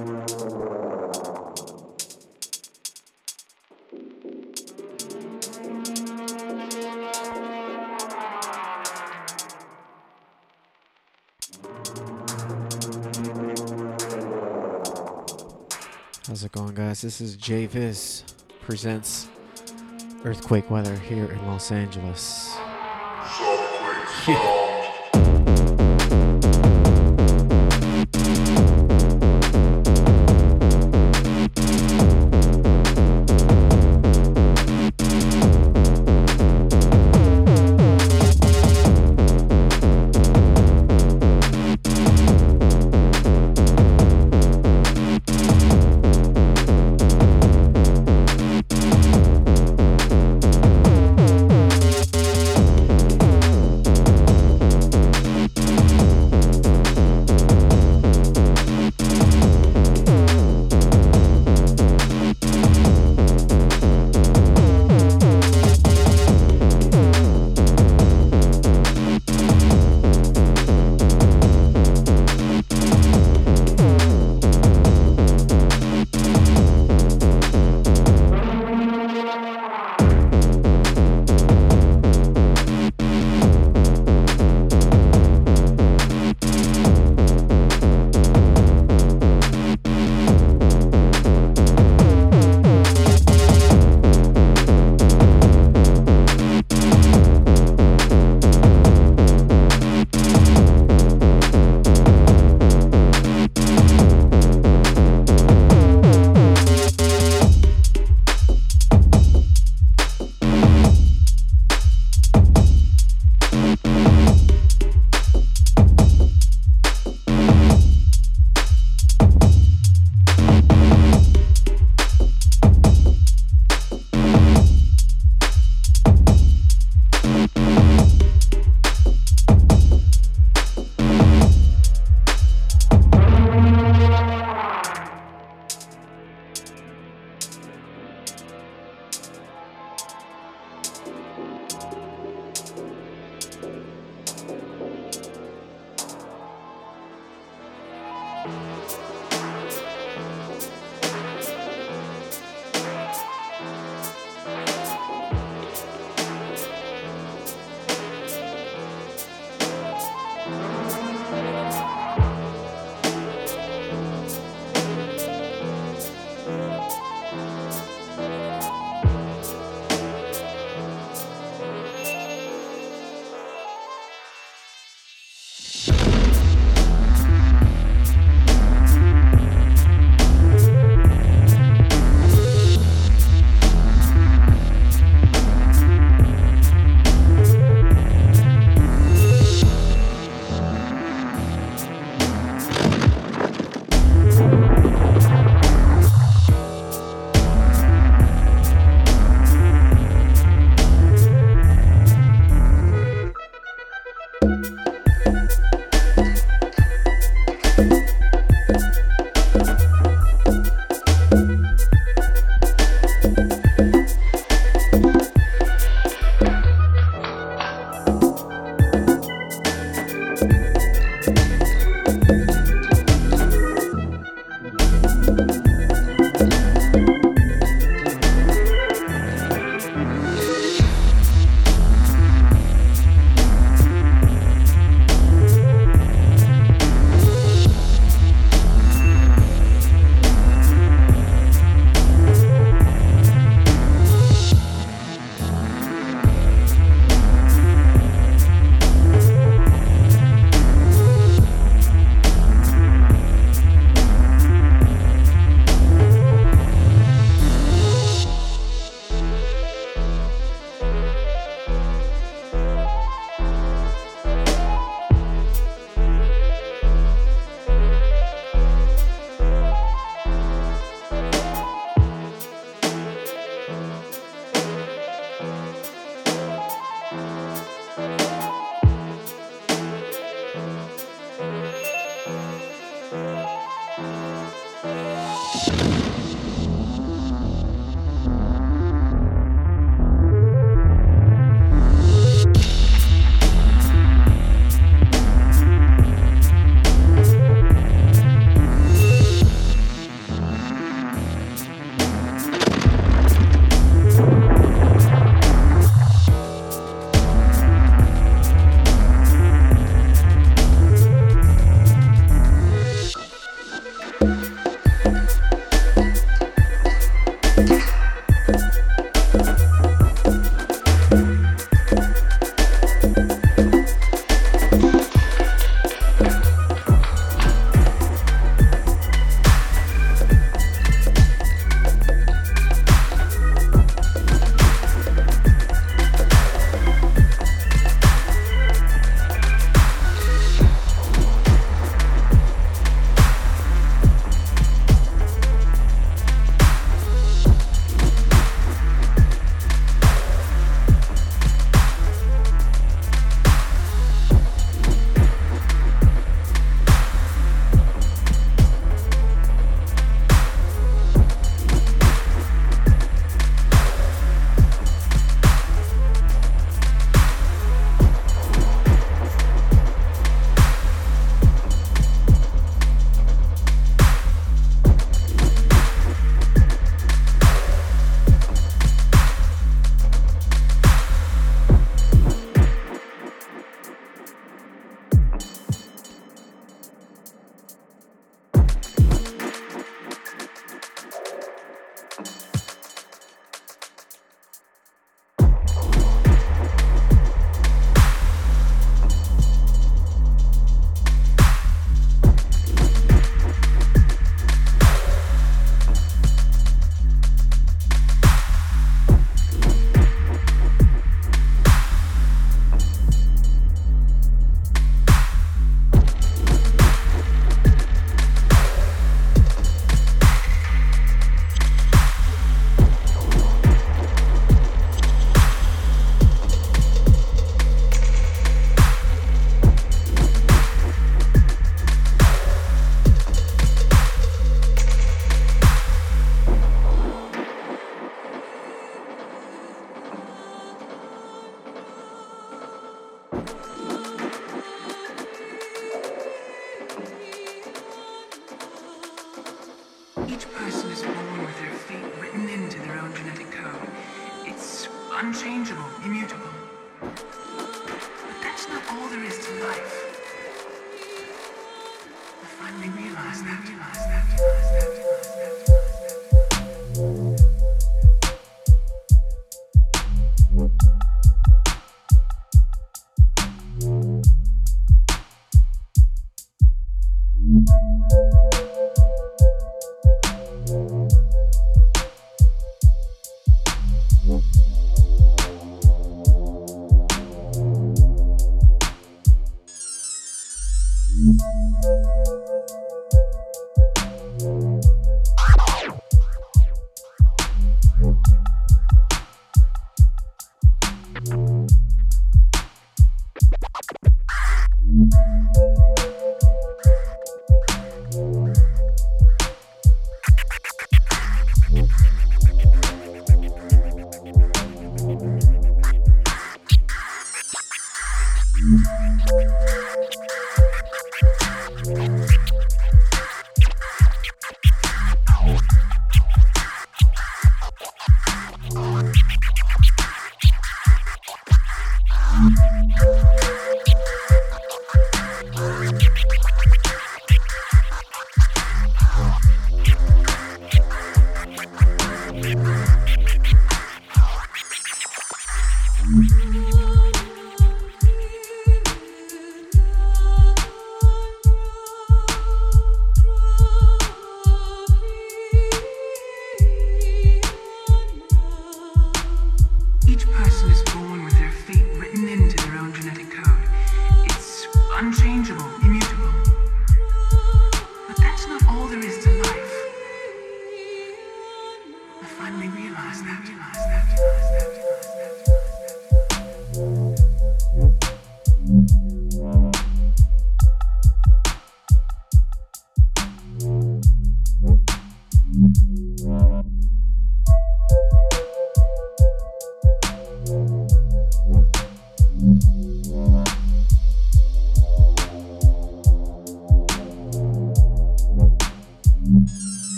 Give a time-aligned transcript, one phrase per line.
[0.00, 0.08] How's
[16.44, 17.02] it going, guys?
[17.02, 18.22] This is JVIZ
[18.62, 19.28] presents
[20.24, 22.56] Earthquake Weather here in Los Angeles.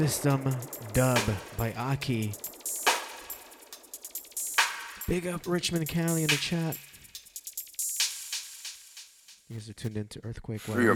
[0.00, 0.56] System
[0.94, 1.20] Dub
[1.58, 2.32] by Aki.
[5.06, 6.78] Big up Richmond County in the chat.
[9.50, 10.94] You guys are tuned into Earthquake Weather.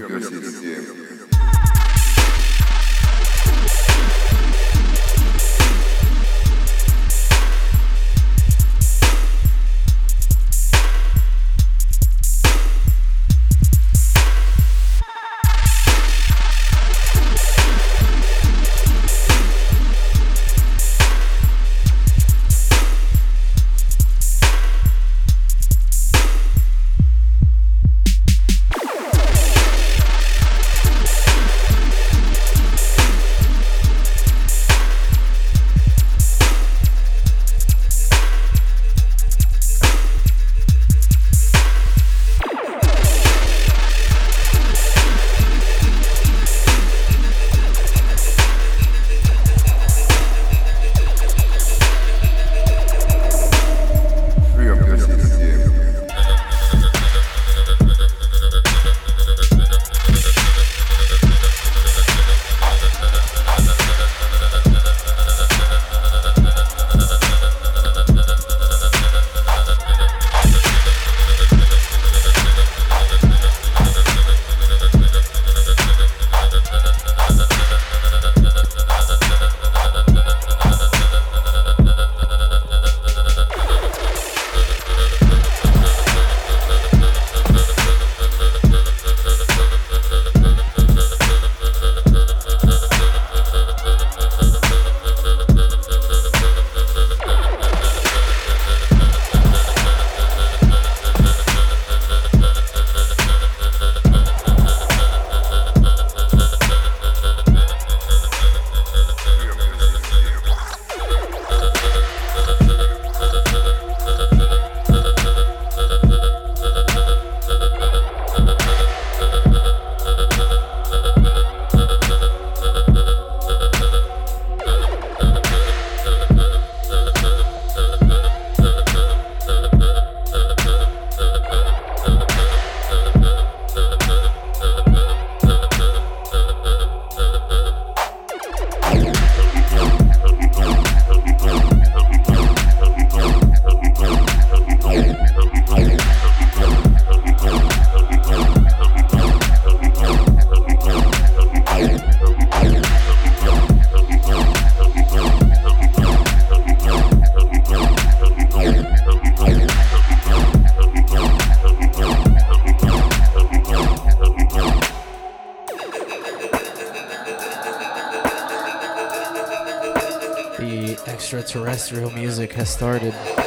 [171.75, 173.44] Extraterrestrial music has started.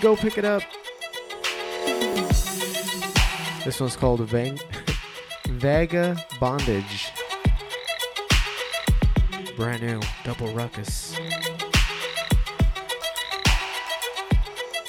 [0.00, 0.62] Go pick it up.
[3.64, 4.60] This one's called Vang-
[6.40, 7.10] Bondage.
[9.56, 11.16] Brand new, double ruckus.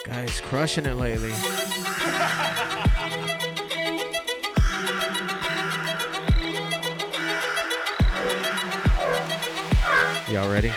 [0.06, 1.34] Guys, crushing it lately.
[10.32, 10.72] Y'all ready?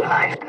[0.00, 0.47] life.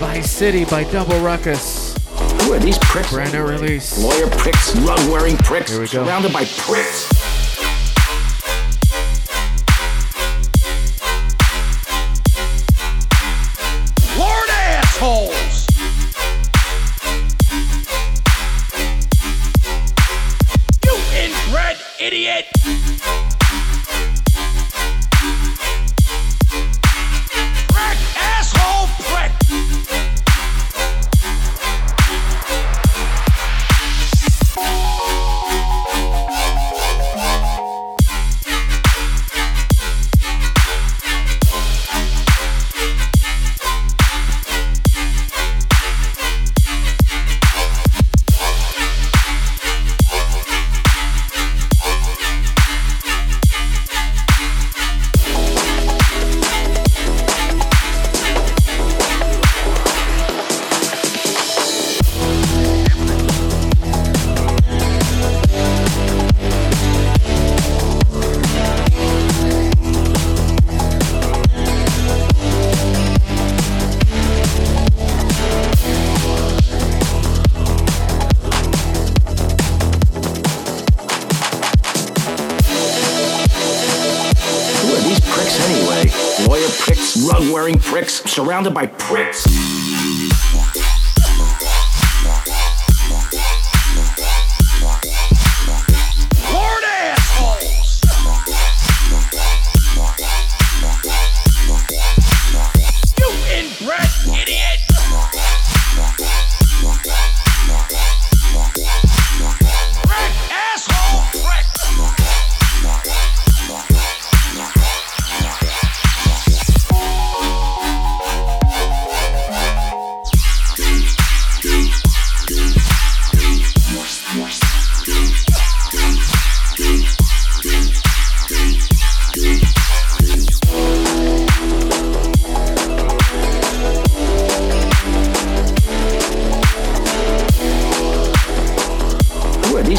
[0.00, 1.96] By city by Double Ruckus.
[2.42, 3.10] Who are these pricks?
[3.12, 3.98] Brand new release.
[4.02, 6.04] Lawyer pricks, rug wearing pricks, Here we go.
[6.04, 7.15] surrounded by pricks.
[88.56, 88.85] Pricks, surrounded by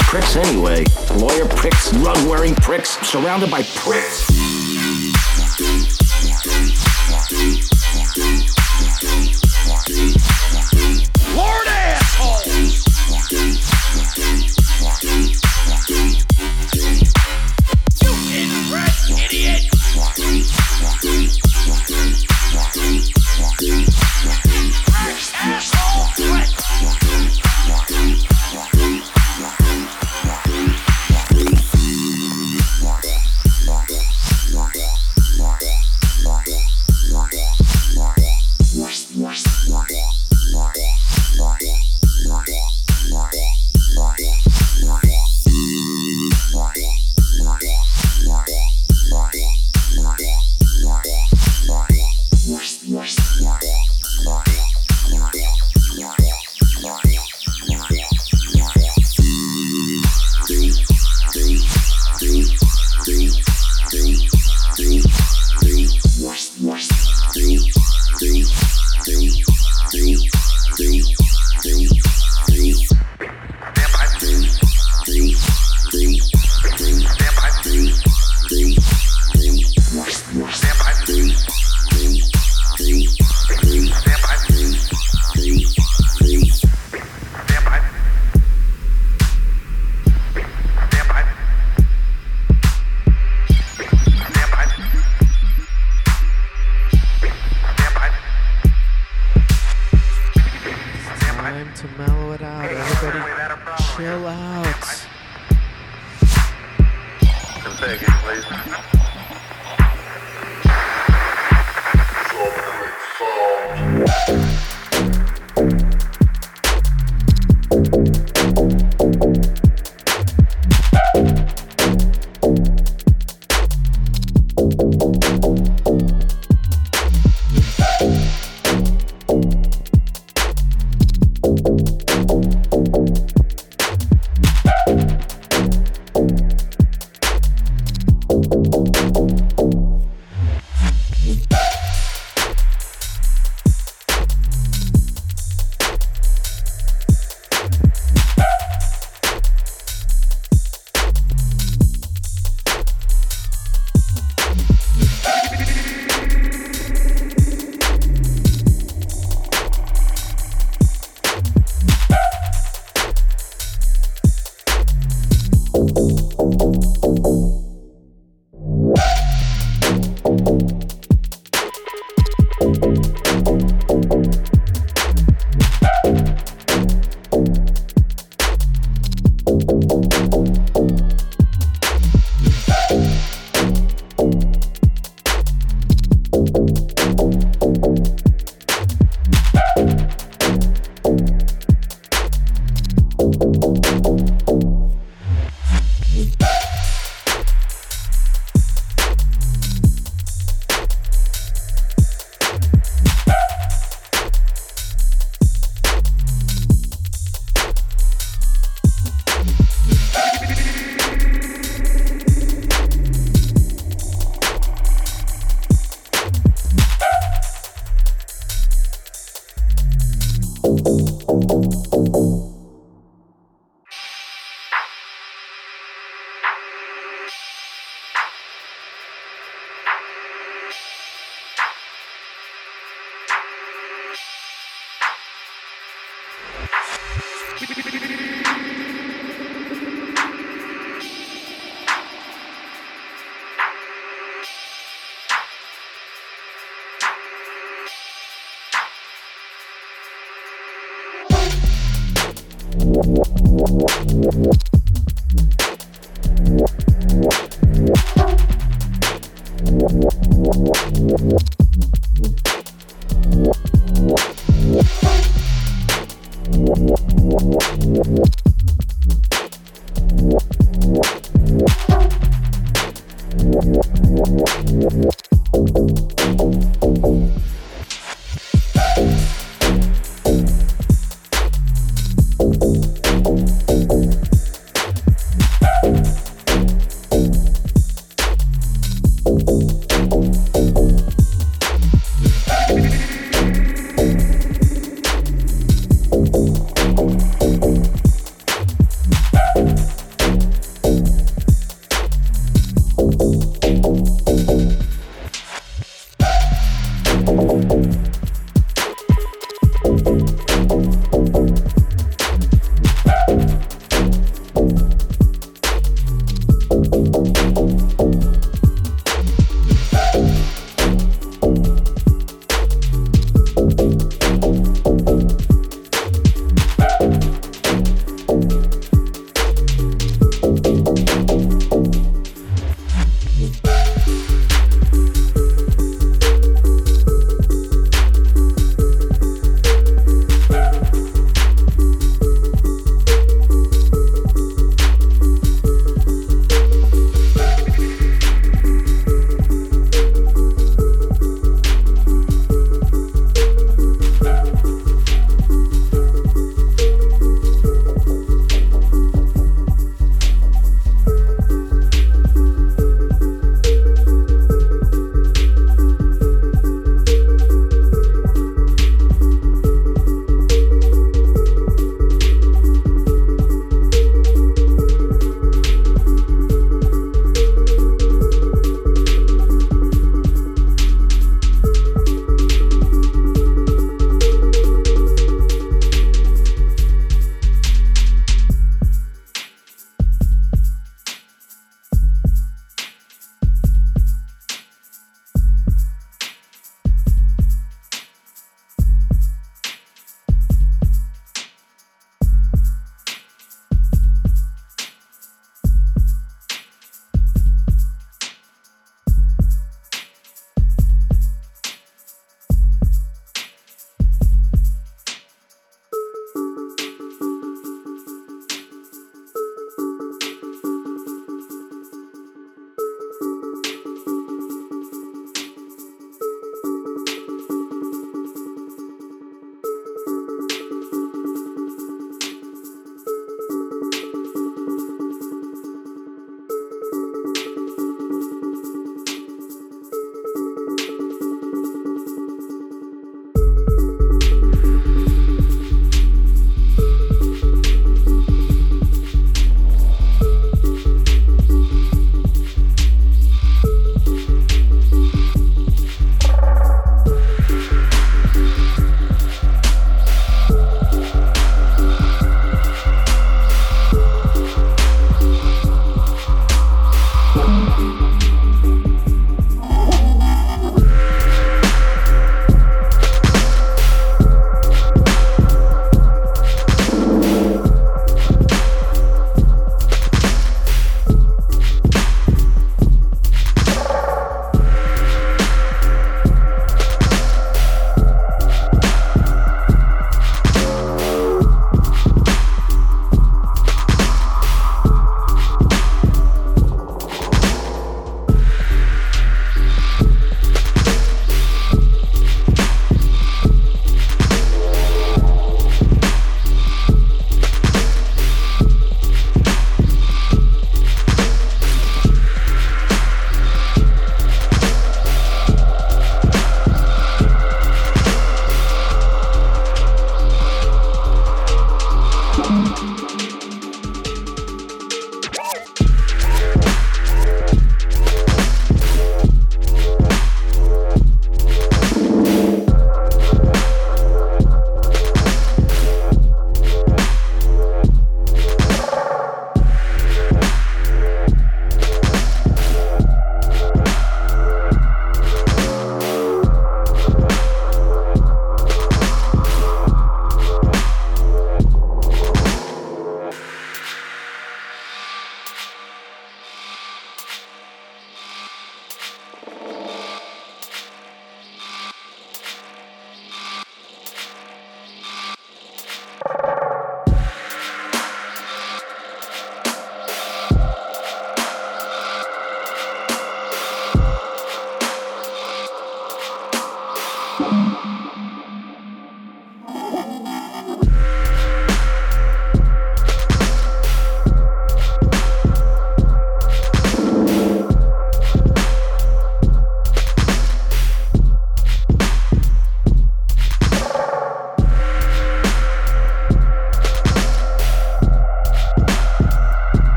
[0.00, 0.84] pricks anyway?
[1.16, 4.69] Lawyer pricks, rug wearing pricks, surrounded by pricks.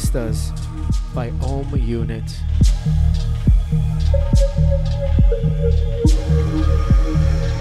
[0.00, 0.50] Vistas
[1.14, 2.24] by Ohm Unit.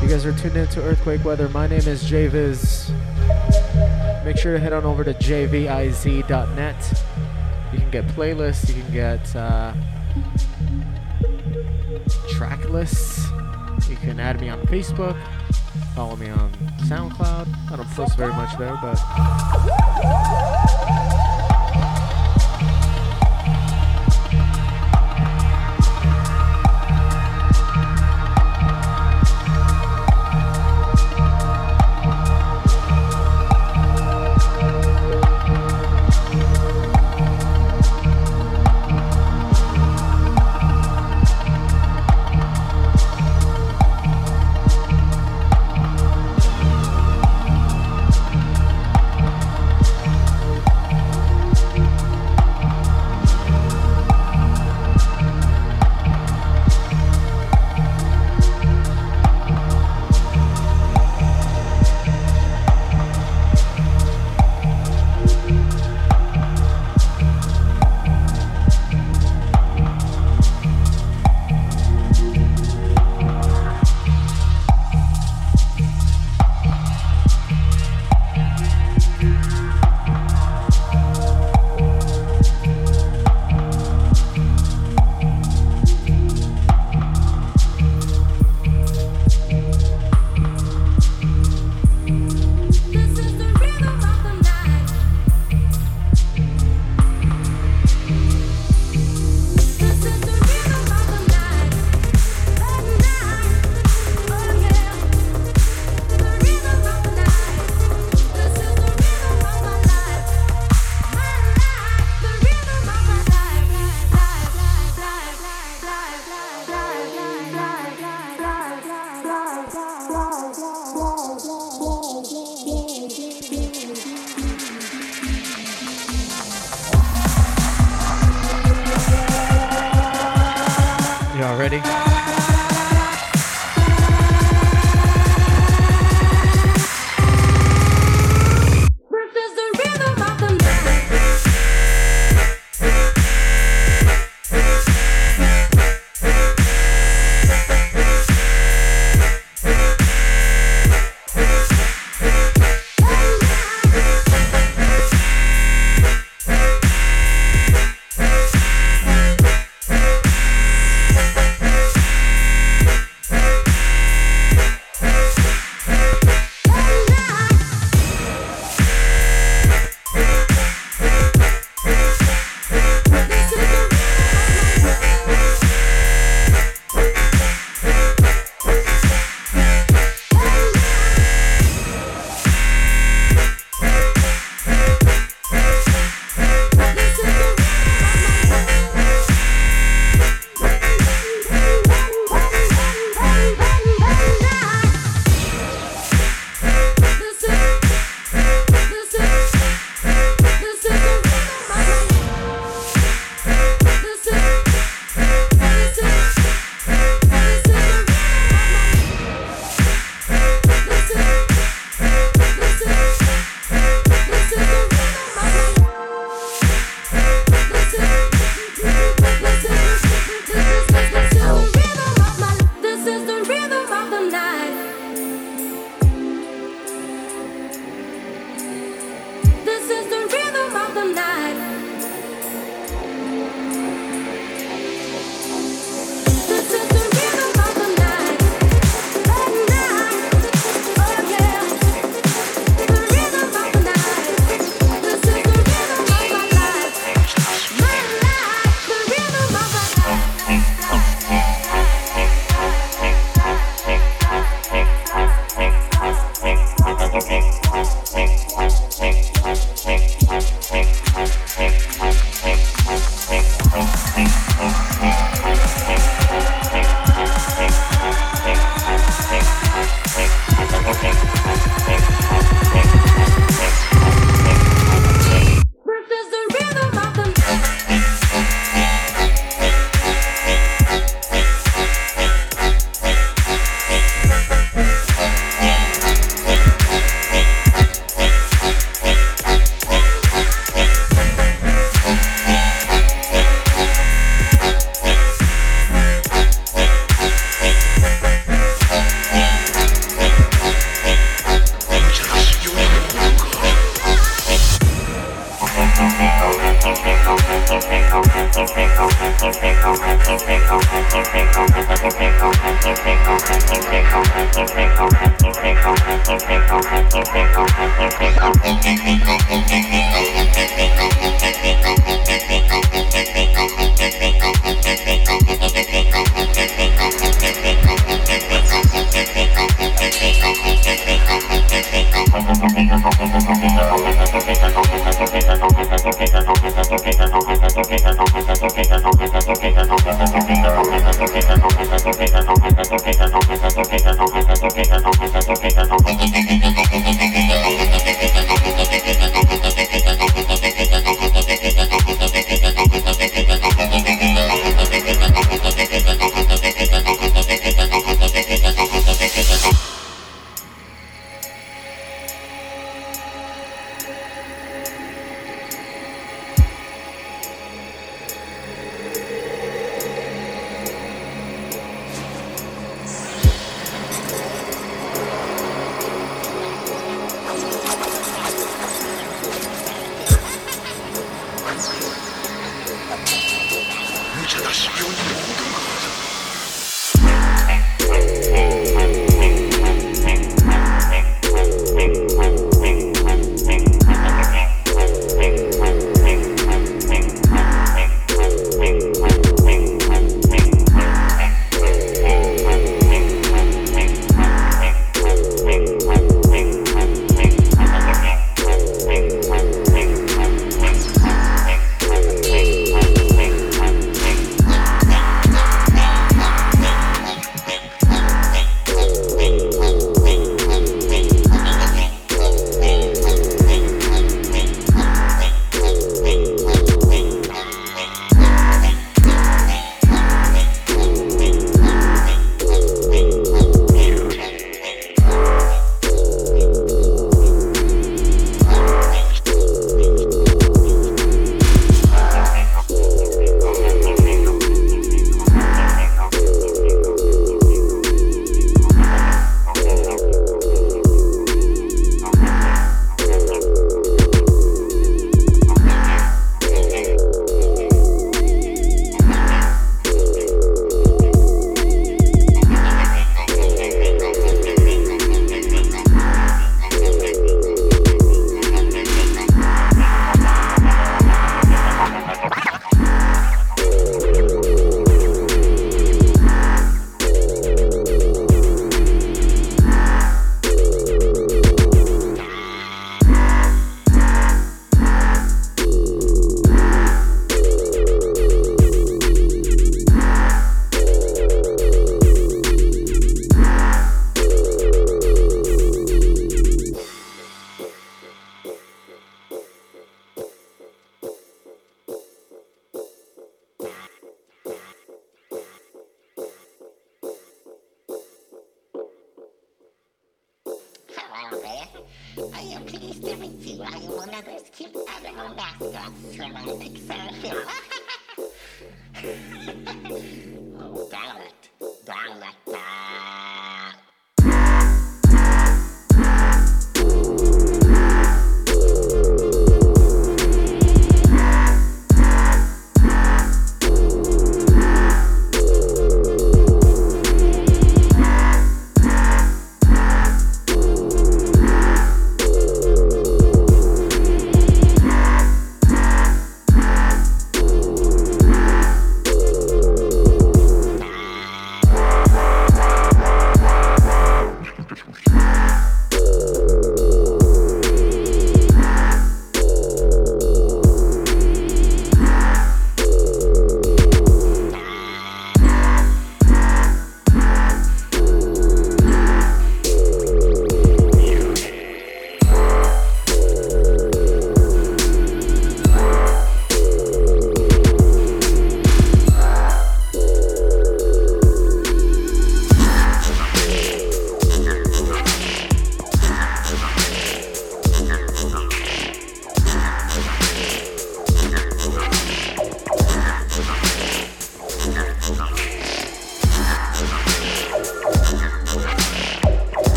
[0.00, 1.48] You guys are tuned into Earthquake Weather.
[1.48, 2.94] My name is JViz.
[4.24, 7.04] Make sure to head on over to jviz.net.
[7.72, 9.74] You can get playlists, you can get uh,
[12.30, 13.26] track lists.
[13.88, 15.20] You can add me on Facebook,
[15.96, 16.52] follow me on
[16.82, 17.72] SoundCloud.
[17.72, 19.89] I don't post very much there, but.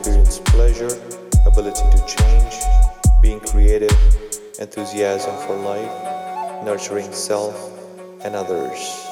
[0.00, 0.88] experience pleasure,
[1.44, 2.54] ability to change,
[3.20, 3.94] being creative,
[4.58, 7.54] enthusiasm for life, nurturing self
[8.24, 9.06] and others.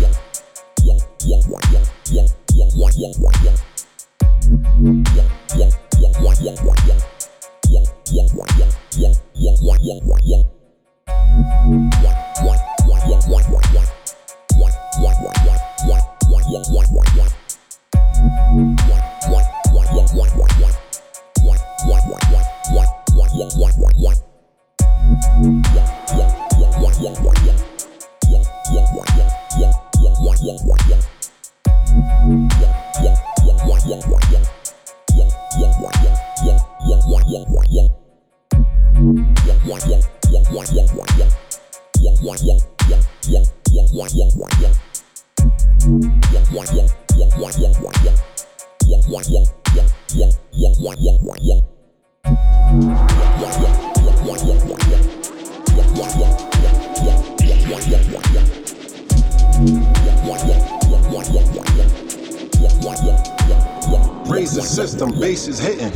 [0.00, 0.12] Yeah.
[1.22, 1.50] Yeah.
[32.30, 33.02] Yeah,
[53.62, 53.89] yeah.
[64.30, 65.90] Raise the system, bass is hitting.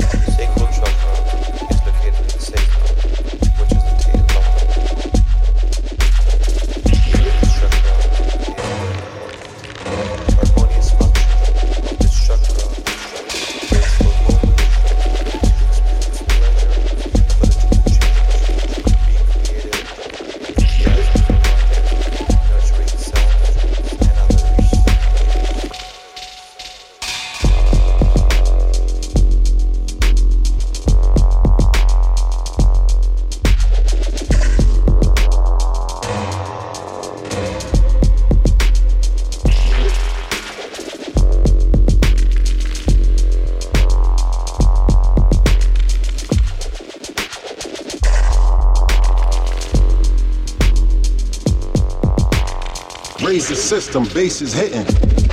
[53.35, 55.24] the system, bass is hitting.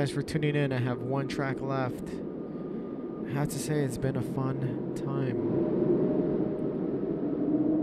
[0.00, 0.72] Guys for tuning in.
[0.72, 2.08] I have one track left.
[3.28, 5.36] I have to say it's been a fun time.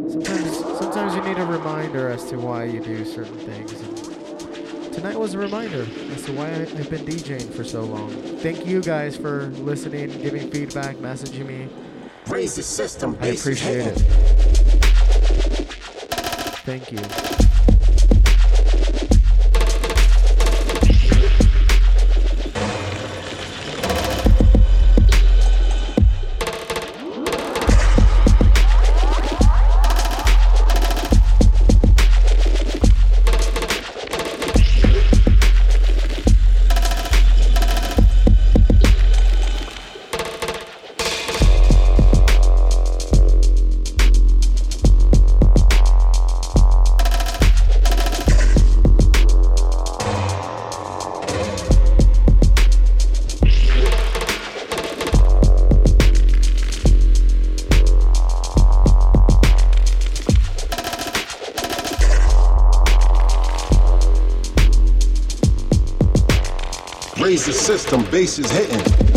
[0.10, 3.72] Sometimes sometimes you need a reminder as to why you do certain things.
[3.80, 8.10] And tonight was a reminder as to why I, I've been DJing for so long.
[8.40, 11.70] Thank you guys for listening, giving feedback, messaging me.
[12.26, 14.00] Raise the system, I appreciate it.
[16.66, 17.27] Thank you.
[67.20, 69.17] Raise the system, bass is hitting.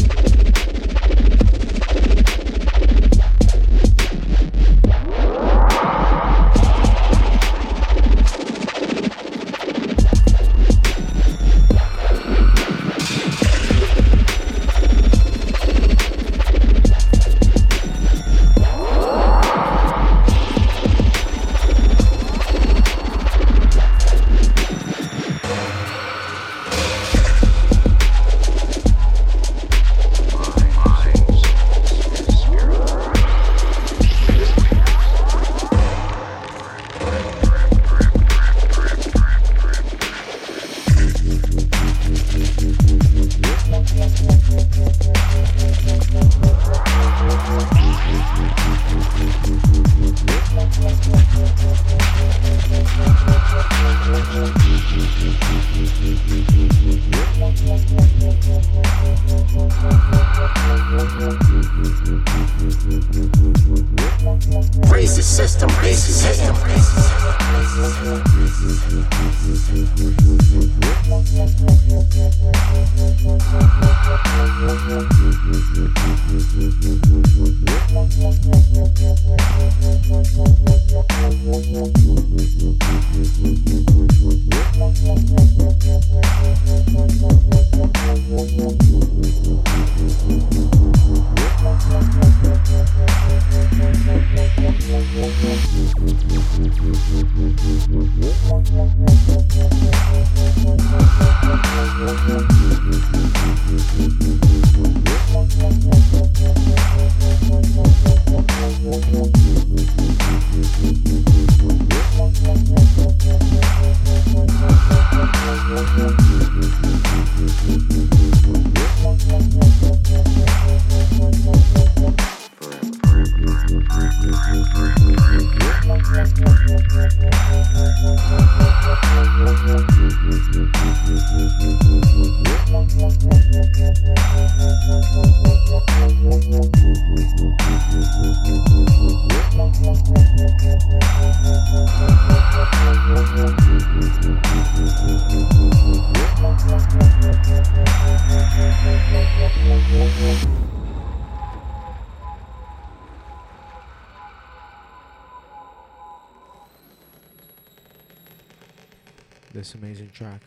[159.53, 160.41] This amazing track,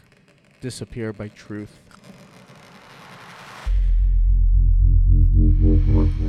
[0.62, 1.80] Disappear by Truth.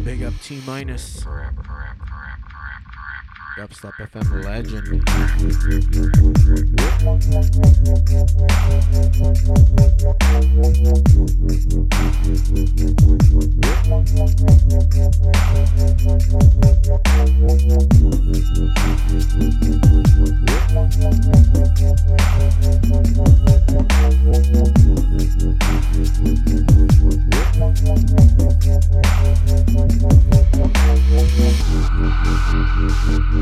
[0.05, 1.25] Big up T minus.
[3.57, 5.05] Dubstep FM legend.